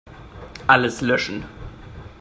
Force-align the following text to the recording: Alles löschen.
Alles 0.65 1.01
löschen. 1.01 1.45